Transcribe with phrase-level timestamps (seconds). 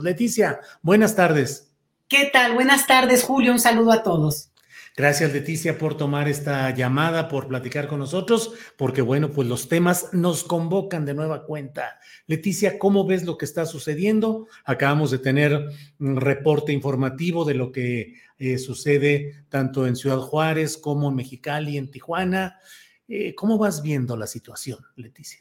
[0.00, 1.72] Leticia, buenas tardes.
[2.06, 2.54] ¿Qué tal?
[2.54, 3.50] Buenas tardes, Julio.
[3.50, 4.52] Un saludo a todos.
[4.96, 10.10] Gracias, Leticia, por tomar esta llamada, por platicar con nosotros, porque bueno, pues los temas
[10.12, 11.98] nos convocan de nueva cuenta.
[12.28, 14.46] Leticia, ¿cómo ves lo que está sucediendo?
[14.64, 20.76] Acabamos de tener un reporte informativo de lo que eh, sucede tanto en Ciudad Juárez
[20.78, 22.60] como en Mexicali, en Tijuana.
[23.08, 25.40] Eh, ¿Cómo vas viendo la situación, Leticia?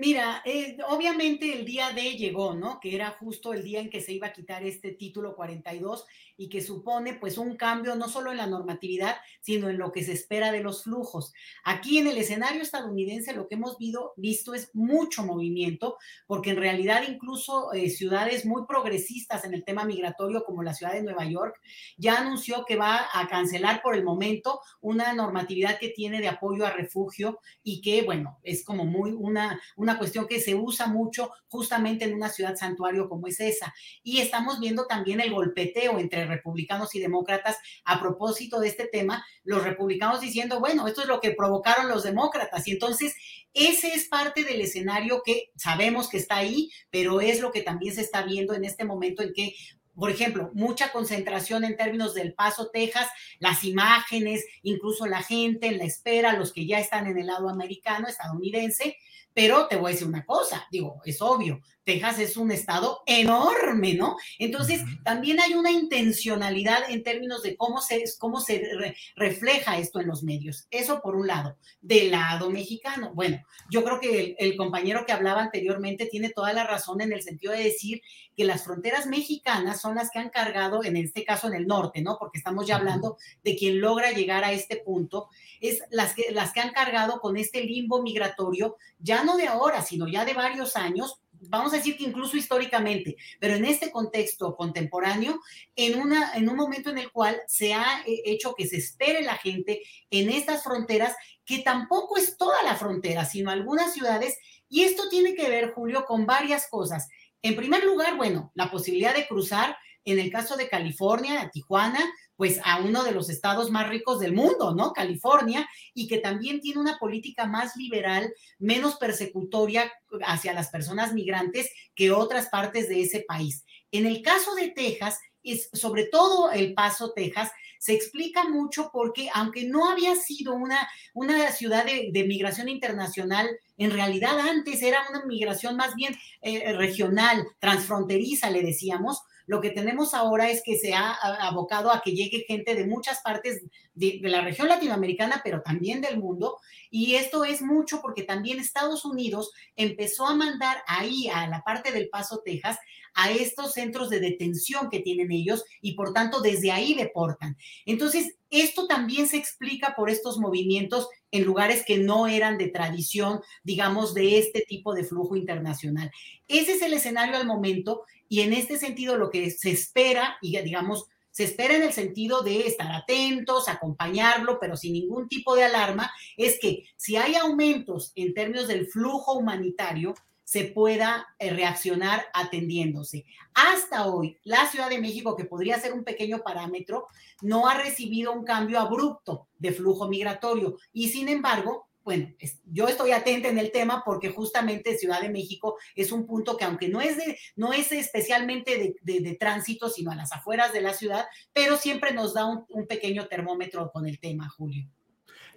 [0.00, 2.80] Mira, eh, obviamente el día de llegó, ¿no?
[2.80, 6.06] Que era justo el día en que se iba a quitar este título 42
[6.38, 10.02] y que supone pues un cambio no solo en la normatividad, sino en lo que
[10.02, 11.34] se espera de los flujos.
[11.64, 17.02] Aquí en el escenario estadounidense lo que hemos visto, es mucho movimiento, porque en realidad
[17.06, 21.60] incluso eh, ciudades muy progresistas en el tema migratorio, como la ciudad de Nueva York,
[21.98, 26.64] ya anunció que va a cancelar por el momento una normatividad que tiene de apoyo
[26.64, 29.60] a refugio y que, bueno, es como muy una
[29.98, 33.74] cuestión que se usa mucho justamente en una ciudad santuario como es esa.
[34.02, 39.24] Y estamos viendo también el golpeteo entre republicanos y demócratas a propósito de este tema,
[39.44, 42.66] los republicanos diciendo, bueno, esto es lo que provocaron los demócratas.
[42.68, 43.14] Y entonces,
[43.54, 47.94] ese es parte del escenario que sabemos que está ahí, pero es lo que también
[47.94, 49.54] se está viendo en este momento en que
[50.00, 53.08] por ejemplo, mucha concentración en términos del Paso, Texas,
[53.38, 57.50] las imágenes, incluso la gente en la espera, los que ya están en el lado
[57.50, 58.96] americano, estadounidense,
[59.34, 63.94] pero te voy a decir una cosa, digo, es obvio, Texas es un estado enorme,
[63.94, 64.16] ¿no?
[64.38, 70.08] Entonces, también hay una intencionalidad en términos de cómo se, cómo se refleja esto en
[70.08, 70.66] los medios.
[70.70, 71.56] Eso por un lado.
[71.80, 76.52] Del lado mexicano, bueno, yo creo que el, el compañero que hablaba anteriormente tiene toda
[76.52, 78.02] la razón en el sentido de decir
[78.36, 82.02] que las fronteras mexicanas son las que han cargado, en este caso en el norte,
[82.02, 82.16] ¿no?
[82.18, 85.28] Porque estamos ya hablando de quien logra llegar a este punto,
[85.60, 89.82] es las que, las que han cargado con este limbo migratorio, ya no de ahora,
[89.82, 94.56] sino ya de varios años, vamos a decir que incluso históricamente, pero en este contexto
[94.56, 95.40] contemporáneo,
[95.76, 99.22] en, una, en un momento en el cual se ha eh, hecho que se espere
[99.22, 101.14] la gente en estas fronteras,
[101.44, 106.04] que tampoco es toda la frontera, sino algunas ciudades, y esto tiene que ver, Julio,
[106.04, 107.08] con varias cosas.
[107.42, 112.00] En primer lugar, bueno, la posibilidad de cruzar, en el caso de California, Tijuana,
[112.36, 114.92] pues a uno de los estados más ricos del mundo, ¿no?
[114.92, 119.92] California, y que también tiene una política más liberal, menos persecutoria
[120.24, 123.64] hacia las personas migrantes que otras partes de ese país.
[123.92, 129.30] En el caso de Texas, es sobre todo El Paso, Texas, se explica mucho porque
[129.32, 134.98] aunque no había sido una, una ciudad de, de migración internacional, en realidad antes era
[135.08, 140.78] una migración más bien eh, regional, transfronteriza, le decíamos, lo que tenemos ahora es que
[140.78, 143.62] se ha abocado a que llegue gente de muchas partes
[143.94, 146.58] de, la región latinoamericana, pero también del mundo.
[146.90, 151.92] Y esto es mucho porque también Estados Unidos empezó a mandar ahí, a la parte
[151.92, 152.78] del Paso, Texas,
[153.14, 157.56] a estos centros de detención que tienen ellos y por tanto desde ahí deportan.
[157.86, 163.40] Entonces, esto también se explica por estos movimientos en lugares que no eran de tradición,
[163.62, 166.10] digamos, de este tipo de flujo internacional.
[166.48, 170.56] Ese es el escenario al momento y en este sentido lo que se espera, y
[170.58, 175.64] digamos, se espera en el sentido de estar atentos, acompañarlo, pero sin ningún tipo de
[175.64, 180.14] alarma, es que si hay aumentos en términos del flujo humanitario,
[180.50, 183.24] se pueda eh, reaccionar atendiéndose.
[183.54, 187.06] Hasta hoy, la Ciudad de México, que podría ser un pequeño parámetro,
[187.40, 193.12] no ha recibido un cambio abrupto de flujo migratorio y sin embargo, bueno, yo estoy
[193.12, 197.00] atenta en el tema porque justamente Ciudad de México es un punto que aunque no
[197.00, 197.16] es,
[197.54, 202.34] no es especialmente de, tránsito, sino a las afueras de la ciudad, pero siempre nos
[202.34, 204.88] da un, pequeño termómetro con el tema, Julio.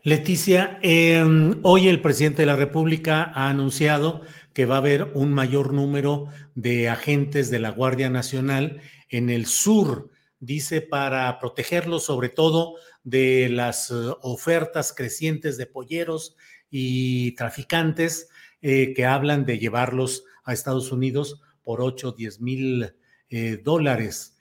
[0.05, 4.19] Leticia, em, hoy el presidente de la República ha anunciado
[4.51, 9.45] que va a haber un mayor número de agentes de la Guardia Nacional en el
[9.45, 10.09] sur,
[10.41, 16.35] dice, para protegerlos sobre todo de las eh, ofertas crecientes de polleros
[16.69, 18.27] y traficantes
[18.61, 22.93] eh, que hablan de llevarlos a Estados Unidos por 8 o 10 mil
[23.29, 24.35] eh, dólares.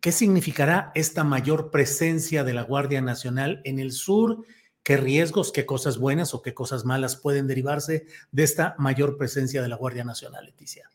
[0.00, 4.46] ¿Qué significará esta mayor presencia de la Guardia Nacional en el sur?
[4.84, 9.60] ¿Qué riesgos, qué cosas buenas o qué cosas malas pueden derivarse de esta mayor presencia
[9.60, 10.88] de la Guardia Nacional, Leticia?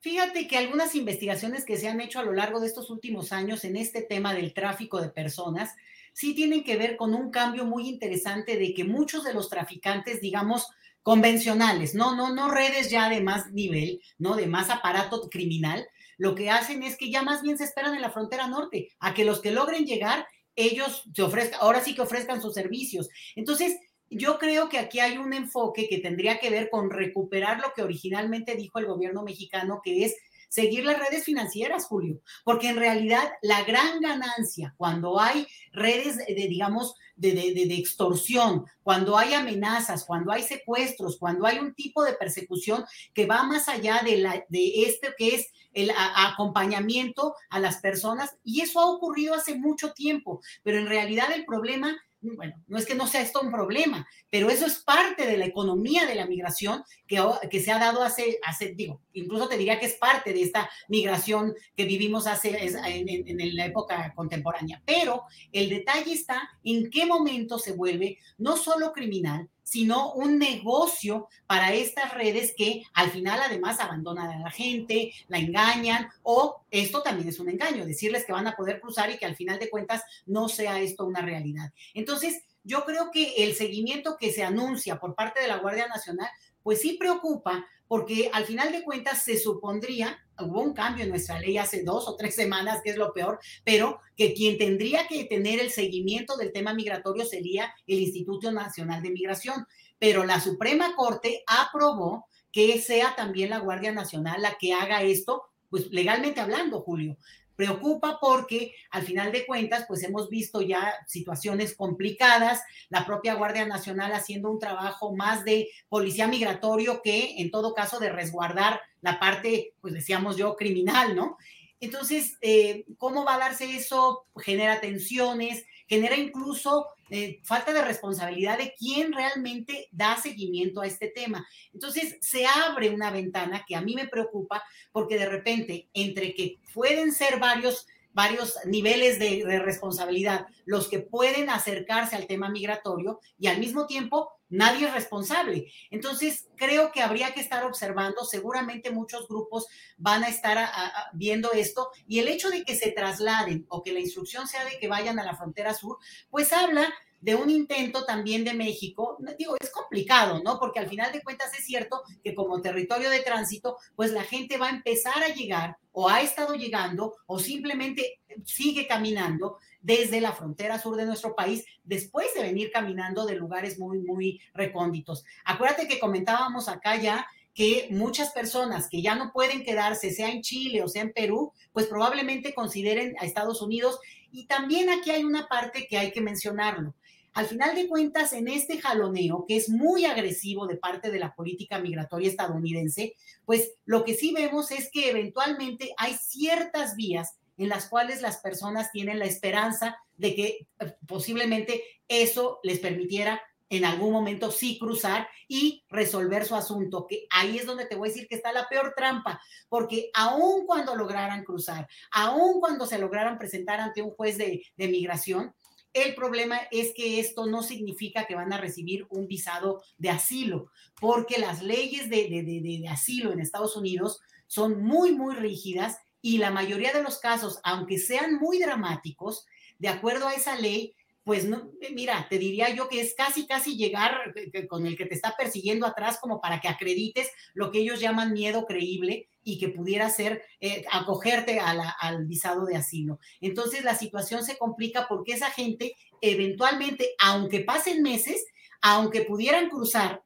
[0.00, 3.64] Fíjate que algunas investigaciones que se han hecho a lo largo de estos últimos años
[3.64, 5.76] en este tema del tráfico de personas
[6.12, 10.20] sí tienen que ver con un cambio muy interesante de que muchos de los traficantes,
[10.20, 10.66] digamos,
[11.04, 15.86] convencionales, no, no, no redes ya de más nivel, no de más aparato criminal,
[16.20, 19.14] lo que hacen es que ya más bien se esperan en la frontera norte a
[19.14, 23.08] que los que logren llegar ellos se ofrezcan, ahora sí que ofrezcan sus servicios.
[23.36, 23.78] Entonces,
[24.10, 27.80] yo creo que aquí hay un enfoque que tendría que ver con recuperar lo que
[27.80, 30.14] originalmente dijo el gobierno mexicano, que es
[30.50, 36.48] seguir las redes financieras, Julio, porque en realidad la gran ganancia cuando hay redes de,
[36.48, 42.84] digamos, de, extorsión, cuando hay amenazas, cuando hay secuestros, cuando hay un tipo de persecución
[43.14, 48.60] que va más allá de, la, este que es el acompañamiento a las personas, y
[48.60, 52.94] eso ha ocurrido hace mucho tiempo, pero en realidad el problema bueno, no es que
[52.94, 56.82] no sea esto un problema, pero eso es parte de la economía de la migración
[57.06, 60.42] que, que se ha dado hace, hace, digo, incluso te diría que es parte de
[60.42, 64.82] esta migración que vivimos hace, en, en la época contemporánea.
[64.84, 71.28] Pero el detalle está en qué momento se vuelve no solo criminal, sino un negocio
[71.46, 77.02] para estas redes que al final además abandonan a la gente, la engañan o esto
[77.02, 79.70] también es un engaño, decirles que van a poder cruzar y que al final de
[79.70, 81.72] cuentas no sea esto una realidad.
[81.94, 86.28] Entonces, yo creo que el seguimiento que se anuncia por parte de la Guardia Nacional,
[86.62, 91.38] pues sí preocupa porque al final de cuentas se supondría, hubo un cambio en nuestra
[91.40, 95.24] ley hace dos o tres semanas, que es lo peor, pero que quien tendría que
[95.24, 99.66] tener el seguimiento del tema migratorio sería el Instituto Nacional de Migración.
[99.98, 105.44] Pero la Suprema Corte aprobó que sea también la Guardia Nacional la que haga esto,
[105.68, 107.16] pues legalmente hablando, Julio
[107.60, 113.66] preocupa porque al final de cuentas, pues hemos visto ya situaciones complicadas, la propia Guardia
[113.66, 119.20] Nacional haciendo un trabajo más de policía migratorio que en todo caso de resguardar la
[119.20, 121.36] parte, pues decíamos yo, criminal, ¿no?
[121.80, 124.24] Entonces, eh, ¿cómo va a darse eso?
[124.38, 131.08] Genera tensiones, genera incluso eh, falta de responsabilidad de quién realmente da seguimiento a este
[131.08, 131.46] tema.
[131.72, 134.62] Entonces, se abre una ventana que a mí me preocupa
[134.92, 141.48] porque de repente, entre que pueden ser varios varios niveles de, responsabilidad, los que pueden
[141.48, 145.72] acercarse al tema migratorio y al mismo tiempo nadie es responsable.
[145.90, 149.66] Entonces, creo que habría que estar observando, seguramente muchos grupos
[149.96, 150.70] van a estar
[151.14, 154.78] viendo esto y el hecho de que se trasladen o que la instrucción sea de
[154.78, 155.98] que vayan a la frontera sur,
[156.30, 160.58] pues habla de un intento también de México, digo, es complicado, ¿no?
[160.58, 164.56] Porque al final de cuentas es cierto que como territorio de tránsito, pues la gente
[164.56, 170.32] va a empezar a llegar o ha estado llegando o simplemente sigue caminando desde la
[170.32, 175.24] frontera sur de nuestro país después de venir caminando de lugares muy, muy recónditos.
[175.44, 180.42] Acuérdate que comentábamos acá ya que muchas personas que ya no pueden quedarse, sea en
[180.42, 183.98] Chile o sea en Perú, pues probablemente consideren a Estados Unidos.
[184.30, 186.94] Y también aquí hay una parte que hay que mencionarlo.
[187.32, 191.34] Al final de cuentas, en este jaloneo, que es muy agresivo de parte de la
[191.34, 197.68] política migratoria estadounidense, pues lo que sí vemos es que eventualmente hay ciertas vías en
[197.68, 200.46] las cuales las personas tienen la esperanza de que
[200.80, 207.26] eh, posiblemente eso les permitiera en algún momento sí cruzar y resolver su asunto, que
[207.30, 210.96] ahí es donde te voy a decir que está la peor trampa, porque aun cuando
[210.96, 215.54] lograran cruzar, aun cuando se lograran presentar ante un juez de, de migración,
[215.92, 220.70] el problema es que esto no significa que van a recibir un visado de asilo,
[221.00, 226.92] porque las leyes de, asilo en Estados Unidos son muy, muy rígidas y la mayoría
[226.92, 229.46] de los casos, aunque sean muy dramáticos,
[229.78, 230.94] de acuerdo a esa ley,
[231.24, 234.96] pues no, eh, mira, te diría yo que es casi, casi llegar eh, con el
[234.96, 239.28] que te está persiguiendo atrás como para que acredites lo que ellos llaman miedo creíble
[239.42, 243.20] y que pudiera ser eh, acogerte al visado de asilo.
[243.40, 248.46] Entonces la situación se complica porque esa gente eventualmente, aunque pasen meses,
[248.80, 250.22] aunque pudieran cruzar,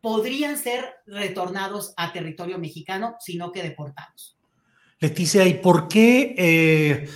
[0.00, 4.36] podrían ser retornados a territorio mexicano, sino que deportados.
[4.98, 7.06] Leticia, ¿y por qué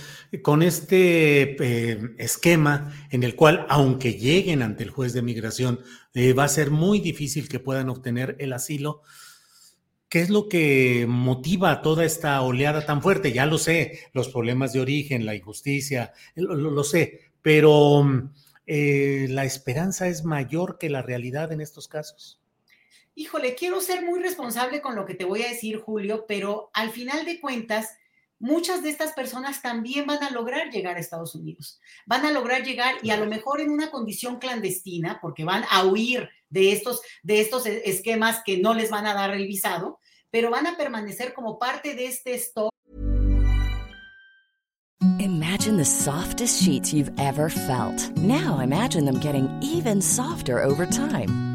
[0.41, 5.79] con este eh, esquema en el cual, aunque lleguen ante el juez de migración,
[6.13, 9.01] eh, va a ser muy difícil que puedan obtener el asilo?
[10.09, 13.33] ¿Qué es lo que motiva toda esta oleada tan fuerte?
[13.33, 18.31] Ya lo sé, los problemas de origen, la injusticia, lo, sé, pero
[18.65, 22.39] la esperanza es mayor que la realidad en estos casos.
[23.17, 26.91] Híjole, quiero ser muy responsable con lo que te voy a decir, Julio, pero al
[26.91, 27.97] final de cuentas,
[28.39, 31.79] muchas de estas personas también van a lograr llegar a Estados Unidos.
[32.05, 35.85] Van a lograr llegar y a lo mejor en una condición clandestina, porque van a
[35.85, 39.99] huir de estos, de estos e, esquemas que no les van a dar el visado,
[40.29, 42.71] pero van a permanecer como parte de este stock.
[45.19, 48.11] Imagine the softest sheets you've ever felt.
[48.17, 51.54] Now imagine them getting even softer over time.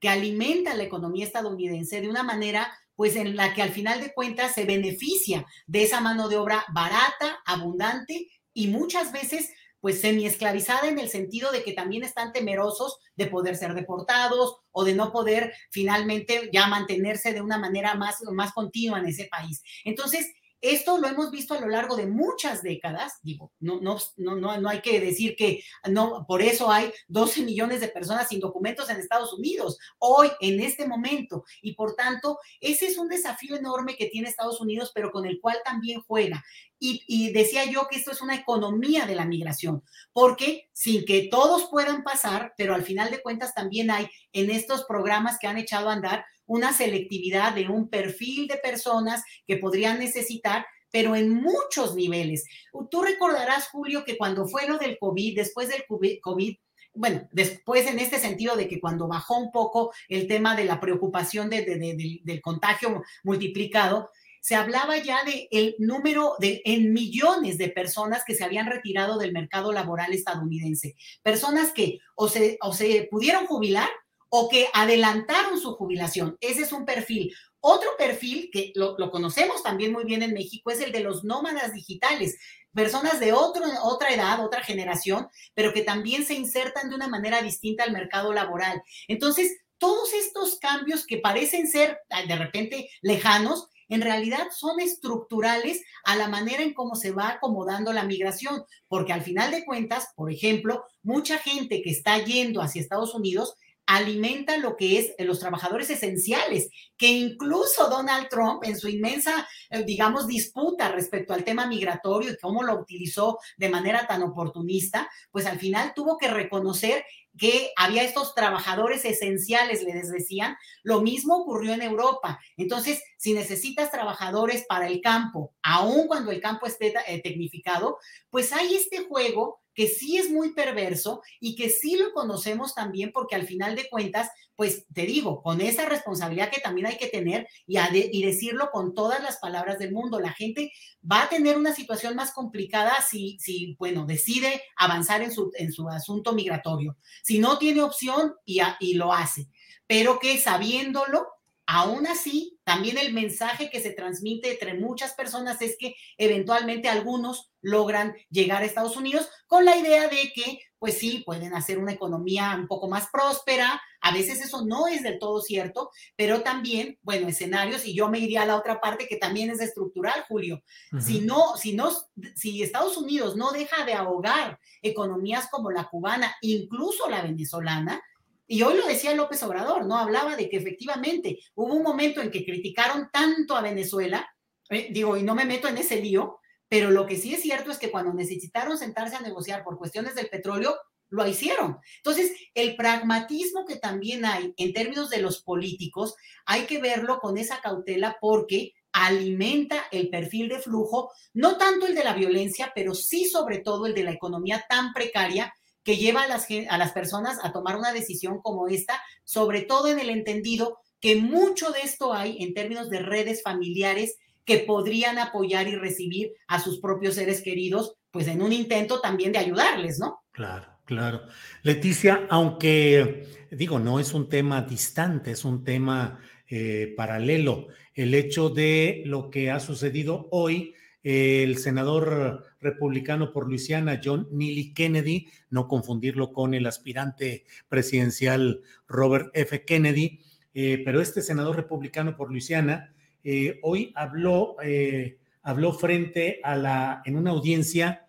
[0.00, 4.12] que alimenta la economía estadounidense de una manera pues en la que al final de
[4.12, 9.50] cuentas se beneficia de esa mano de obra barata, abundante y muchas veces
[9.80, 14.84] pues semi-esclavizada en el sentido de que también están temerosos de poder ser deportados o
[14.84, 19.62] de no poder finalmente ya mantenerse de una manera más, más continua en ese país.
[19.84, 20.26] Entonces,
[20.60, 24.68] esto lo hemos visto a lo largo de muchas décadas, digo, no, no, no, no,
[24.68, 28.98] hay que decir que no, por eso hay 12 millones de personas sin documentos en
[28.98, 34.06] Estados Unidos, hoy, en este momento, y por tanto, ese es un desafío enorme que
[34.06, 36.44] tiene Estados Unidos, pero con el cual también juega.
[36.80, 39.82] Y, decía yo que esto es una economía de la migración,
[40.12, 44.84] porque sin que todos puedan pasar, pero al final de cuentas también hay en estos
[44.84, 49.98] programas que han echado a andar una selectividad de un perfil de personas que podrían
[49.98, 52.46] necesitar pero en muchos niveles.
[52.90, 56.56] Tú recordarás, Julio, que cuando fue lo del COVID, después del COVID,
[56.94, 60.80] bueno, después en este sentido de que cuando bajó un poco el tema de la
[60.80, 68.22] preocupación del contagio multiplicado, se hablaba ya de el número de en millones de personas
[68.26, 73.46] que se habían retirado del mercado laboral estadounidense, personas que o se, o se pudieron
[73.46, 73.88] jubilar
[74.30, 76.36] o que adelantaron su jubilación.
[76.40, 77.34] Ese es un perfil.
[77.60, 81.72] Otro perfil que lo, conocemos también muy bien en México es el de los nómadas
[81.72, 82.38] digitales,
[82.72, 87.42] personas de otro, otra edad, otra generación, pero que también se insertan de una manera
[87.42, 88.80] distinta al mercado laboral.
[89.08, 96.16] Entonces, todos estos cambios que parecen ser de repente lejanos, en realidad son estructurales a
[96.16, 100.30] la manera en cómo se va acomodando la migración, porque al final de cuentas, por
[100.30, 103.54] ejemplo, mucha gente que está yendo hacia Estados Unidos
[103.88, 106.68] alimenta lo que es los trabajadores esenciales,
[106.98, 112.36] que incluso Donald Trump en su inmensa, eh, digamos, disputa respecto al tema migratorio y
[112.36, 117.02] cómo lo utilizó de manera tan oportunista, pues al final tuvo que reconocer
[117.38, 120.56] que había estos trabajadores esenciales, les decían.
[120.82, 122.40] Lo mismo ocurrió en Europa.
[122.56, 127.98] Entonces, si necesitas trabajadores para el campo, aun cuando el campo esté eh, tecnificado,
[128.30, 133.12] pues hay este juego que sí es muy perverso y que sí lo conocemos también
[133.12, 137.06] porque al final de cuentas, pues te digo, con esa responsabilidad que también hay que
[137.06, 141.56] tener y, y decirlo con todas las palabras del mundo, la gente va a tener
[141.56, 146.96] una situación más complicada si, si bueno, decide avanzar en su, en su asunto migratorio.
[147.22, 149.46] Si no tiene opción y, y lo hace,
[149.86, 151.24] pero que sabiéndolo,
[151.70, 157.52] Aún así, también el mensaje que se transmite entre muchas personas es que eventualmente algunos
[157.60, 161.92] logran llegar a Estados Unidos con la idea de que, pues sí, pueden hacer una
[161.92, 163.82] economía un poco más próspera.
[164.00, 168.18] A veces eso no es del todo cierto, pero también, bueno, escenarios, y yo me
[168.18, 170.62] iría a la otra parte que también es estructural, Julio.
[170.98, 171.90] Si no, si no,
[172.34, 178.00] si Estados Unidos no deja de ahogar economías como la cubana, incluso la venezolana,
[178.48, 179.98] y hoy lo decía López Obrador, ¿no?
[179.98, 184.26] Hablaba de que efectivamente hubo un momento en que criticaron tanto a Venezuela,
[184.70, 187.70] eh, digo, y no me meto en ese lío, pero lo que sí es cierto
[187.70, 190.74] es que cuando necesitaron sentarse a negociar por cuestiones del petróleo,
[191.10, 191.78] lo hicieron.
[191.98, 196.14] Entonces, el pragmatismo que también hay en términos de los políticos,
[196.46, 201.94] hay que verlo con esa cautela porque alimenta el perfil de flujo, no tanto el
[201.94, 206.22] de la violencia, pero sí sobre todo el de la economía tan precaria que lleva
[206.22, 210.10] a las, a las personas a tomar una decisión como esta, sobre todo en el
[210.10, 215.76] entendido que mucho de esto hay en términos de redes familiares que podrían apoyar y
[215.76, 220.22] recibir a sus propios seres queridos, pues en un intento también de ayudarles, ¿no?
[220.32, 221.22] Claro, claro.
[221.62, 227.68] Leticia, aunque digo, no es un tema distante, es un tema eh, paralelo.
[227.94, 230.74] El hecho de lo que ha sucedido hoy
[231.08, 239.30] el senador republicano por Luisiana, John Neely Kennedy, no confundirlo con el aspirante presidencial Robert
[239.32, 239.64] F.
[239.64, 240.20] Kennedy,
[240.52, 242.92] eh, pero este senador republicano por Luisiana
[243.24, 248.06] eh, hoy habló, eh, habló frente a la, en una audiencia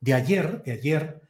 [0.00, 1.20] de ayer, de ayer,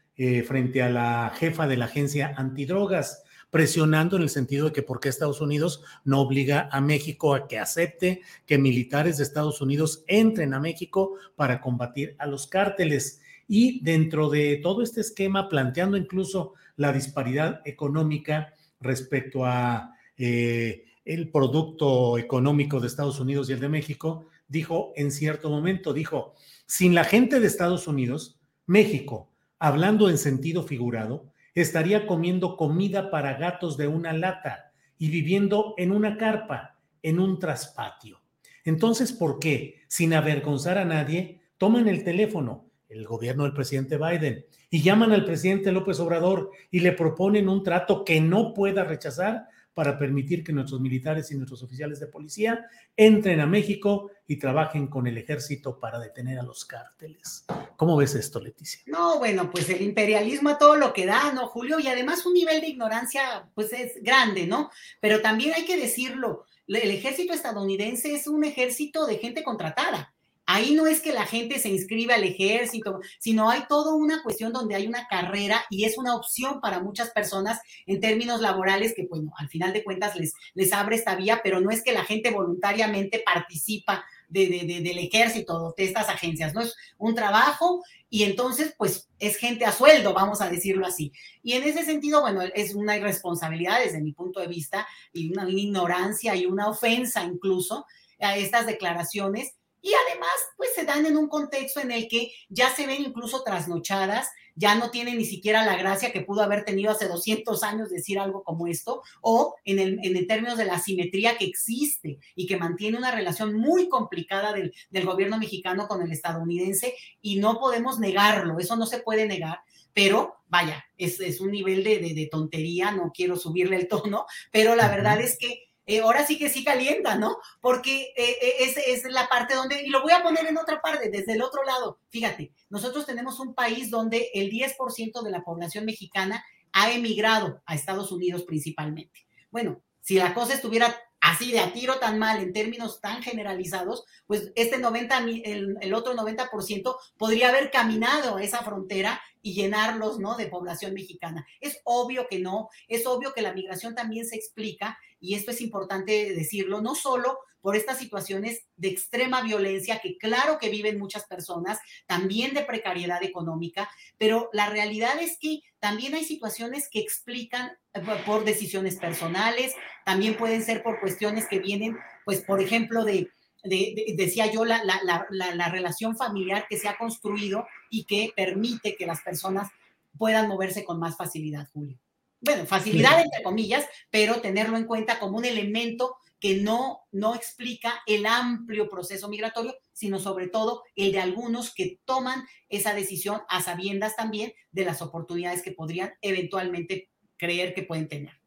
[0.47, 3.23] frente a la jefa de la agencia antidrogas,
[3.54, 7.46] presionando en el sentido de que por qué Estados Unidos no obliga a México a
[7.46, 13.20] que acepte que militares de Estados Unidos entren a México para combatir a los cárteles.
[13.46, 21.30] Y dentro de todo este esquema, planteando incluso la disparidad económica respecto a eh, el
[21.30, 26.34] producto económico de Estados Unidos y el de México, dijo en cierto momento, dijo,
[26.66, 29.30] sin la gente de Estados Unidos, México,
[29.61, 35.92] hablando en sentido figurado, estaría comiendo comida para gatos de una lata y viviendo en
[35.92, 38.20] una carpa, en un traspatio.
[38.64, 44.46] Entonces, ¿por qué, sin avergonzar a nadie, toman el teléfono, el gobierno del presidente Biden,
[44.70, 49.46] y llaman al presidente López Obrador y le proponen un trato que no pueda rechazar
[49.74, 52.64] para permitir que nuestros militares y nuestros oficiales de policía
[52.96, 57.44] entren a México y trabajen con el ejército para detener a los cárteles.
[57.76, 58.80] ¿Cómo ves esto, Leticia?
[58.87, 61.80] No, bueno, pues el imperialismo a todo lo que da, ¿no, Julio?
[61.80, 64.70] Y además un nivel de ignorancia, pues es grande, ¿no?
[65.00, 70.13] Pero también hay que decirlo, el ejército estadounidense es un ejército de gente contratada.
[70.46, 74.52] Ahí no es que la gente se inscribe al ejército, sino hay toda una cuestión
[74.52, 79.07] donde hay una carrera y es una opción para muchas personas en términos laborales que,
[79.07, 82.04] bueno, al final de cuentas les, les abre esta vía, pero no es que la
[82.04, 86.61] gente voluntariamente participa de, del ejército de estas agencias, ¿no?
[86.61, 91.12] Es un trabajo y entonces, pues, es gente a sueldo, vamos a decirlo así.
[91.42, 95.48] Y en ese sentido, bueno, es una irresponsabilidad desde mi punto de vista y una
[95.48, 97.87] ignorancia y una ofensa incluso
[98.20, 99.54] a estas declaraciones
[99.85, 103.42] y además, pues se dan en un contexto en el que ya se ven incluso
[103.42, 107.90] trasnochadas, ya no tienen ni siquiera la gracia que pudo haber tenido hace 200 años
[107.90, 112.47] decir algo como esto, o en el, en términos de la asimetría que existe y
[112.47, 114.73] que mantiene una relación muy complicada del,
[115.05, 119.59] gobierno mexicano con el estadounidense, y no podemos negarlo, eso no se puede negar,
[119.92, 124.88] pero vaya, es, un nivel de, de, tontería, no quiero subirle el tono, pero la
[124.88, 127.37] verdad es que eh, ahora sí que sí calienta, ¿no?
[127.61, 130.81] Porque eh, eh, es, es, la parte donde, y lo voy a poner en otra
[130.81, 131.99] parte, desde el otro lado.
[132.09, 137.75] Fíjate, nosotros tenemos un país donde el 10% de la población mexicana ha emigrado a
[137.75, 139.27] Estados Unidos principalmente.
[139.51, 144.05] Bueno, si la cosa estuviera así de a tiro tan mal en términos tan generalizados,
[144.27, 150.18] pues este 90, el, el otro 90% podría haber caminado a esa frontera y llenarlos,
[150.18, 150.37] ¿no?
[150.37, 151.46] De población mexicana.
[151.61, 155.61] Es obvio que no, es obvio que la migración también se explica, y esto es
[155.61, 161.26] importante decirlo, no solo por estas situaciones de extrema violencia que claro que viven muchas
[161.26, 167.72] personas, también de precariedad económica, pero la realidad es que también hay situaciones que explican
[167.92, 169.74] eh, por decisiones personales,
[170.07, 173.28] también pueden ser por cuestiones que vienen, pues, por ejemplo, de,
[173.64, 179.22] decía yo, la, la, relación familiar que se ha construido y que permite que las
[179.22, 179.70] personas
[180.18, 181.98] puedan moverse con más facilidad, Julio.
[182.40, 188.03] Bueno, facilidad entre comillas, pero tenerlo en cuenta como un elemento que no, no explica
[188.07, 193.62] el amplio proceso migratorio, sino sobre todo el de algunos que toman esa decisión a
[193.62, 198.43] sabiendas también de las oportunidades que podrían eventualmente creer que pueden tener.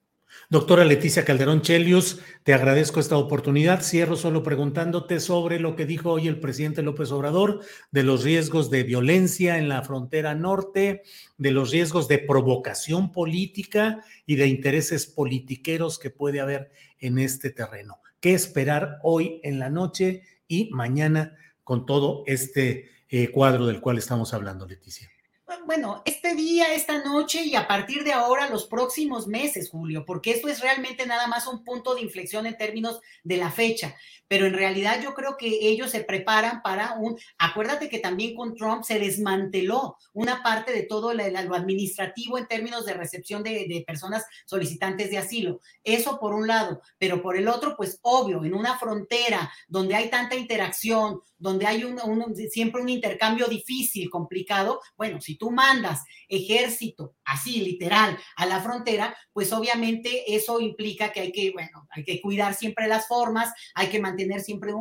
[0.49, 3.81] Doctora Leticia Calderón Chelius, te agradezco esta oportunidad.
[3.81, 7.61] Cierro solo preguntándote sobre lo que dijo hoy el presidente López Obrador
[7.91, 11.03] de los riesgos de violencia en la frontera norte,
[11.37, 17.49] de los riesgos de provocación política y de intereses politiqueros que puede haber en este
[17.49, 17.99] terreno.
[18.21, 23.97] ¿Qué esperar hoy en la noche y mañana con todo este eh, cuadro del cual
[23.97, 25.09] estamos hablando, Leticia?
[25.65, 30.31] Bueno, este día, esta noche y a partir de ahora los próximos meses, Julio, porque
[30.31, 33.95] esto es realmente nada más un punto de inflexión en términos de la fecha
[34.27, 38.55] pero en realidad yo creo que ellos se preparan para un, acuérdate que también con
[38.55, 41.23] Trump se desmanteló una parte de todo lo,
[41.55, 45.60] administrativo en términos de recepción de, personas solicitantes de asilo.
[45.83, 50.10] Eso por un lado, pero por el otro, pues obvio, en una frontera donde hay
[50.10, 52.00] tanta interacción, donde hay un,
[52.50, 59.15] siempre un intercambio difícil, complicado, bueno, si tú mandas ejército, así literal, a la frontera,
[59.34, 63.88] pues obviamente eso implica que hay que, bueno, hay que cuidar siempre las formas, hay
[63.88, 64.73] que mantener tener siempre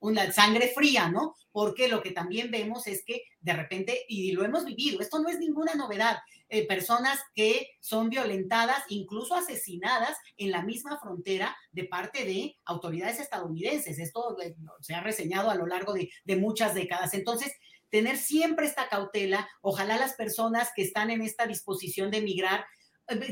[0.00, 1.34] una sangre fría, ¿no?
[1.52, 5.28] Porque lo que también vemos es que de repente, y lo hemos vivido, esto no
[5.28, 11.84] es ninguna novedad, eh, personas que son violentadas, incluso asesinadas en la misma frontera de
[11.84, 14.00] parte de autoridades estadounidenses.
[14.00, 17.14] Esto eh, se ha reseñado a lo largo de, de muchas décadas.
[17.14, 17.52] Entonces,
[17.88, 22.66] tener siempre esta cautela, ojalá las personas que están en esta disposición de emigrar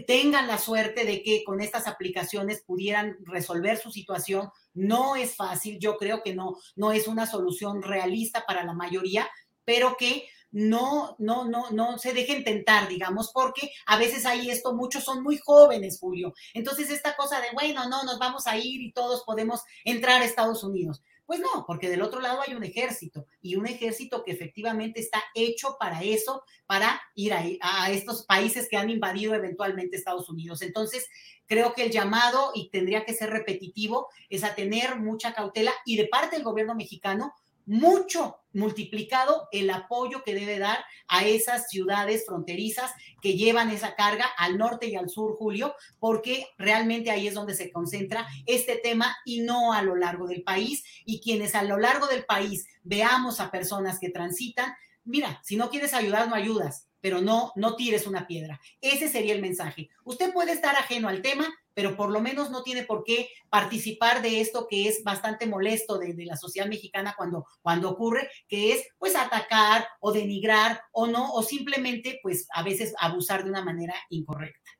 [0.07, 4.50] tengan la suerte de que con estas aplicaciones pudieran resolver su situación.
[4.72, 9.29] No es fácil, yo creo que no, no es una solución realista para la mayoría,
[9.64, 14.72] pero que no, no, no, no se dejen tentar, digamos, porque a veces hay esto,
[14.72, 16.33] muchos son muy jóvenes, Julio.
[16.55, 20.24] Entonces, esta cosa de, bueno, no, nos vamos a ir y todos podemos entrar a
[20.24, 21.03] Estados Unidos.
[21.27, 25.24] Pues no, porque del otro lado hay un ejército y un ejército que efectivamente está
[25.35, 30.62] hecho para eso, para ir a, a, estos países que han invadido eventualmente Estados Unidos.
[30.62, 31.09] Entonces,
[31.46, 35.96] creo que el llamado, y tendría que ser repetitivo, es a tener mucha cautela y
[35.96, 37.35] de parte del gobierno mexicano,
[37.66, 44.27] mucho multiplicado el apoyo que debe dar a esas ciudades fronterizas que llevan esa carga
[44.38, 49.16] al norte y al sur, Julio, porque realmente ahí es donde se concentra este tema
[49.24, 50.85] y no a lo largo del país.
[51.05, 54.72] Y quienes a lo largo del país veamos a personas que transitan,
[55.05, 58.61] mira, si no quieres ayudar, no ayudas, pero no, no tires una piedra.
[58.81, 59.90] Ese sería el mensaje.
[60.05, 64.23] Usted puede estar ajeno al tema, pero por lo menos no tiene por qué participar
[64.23, 68.87] de esto que es bastante molesto de, la sociedad mexicana cuando, cuando ocurre, que es
[68.99, 73.95] pues atacar o denigrar o no, o simplemente pues a veces abusar de una manera
[74.09, 74.71] incorrecta.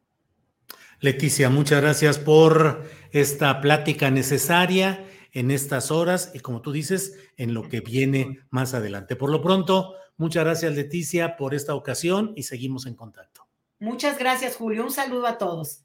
[1.01, 7.53] Leticia, muchas gracias por esta plática necesaria en estas horas y como tú dices, en
[7.53, 9.17] lo que viene más adelante.
[9.17, 13.47] Por lo pronto, muchas gracias Leticia por esta ocasión y seguimos en contacto.
[13.81, 15.85] Muchas gracias Julio, un saludo a todos.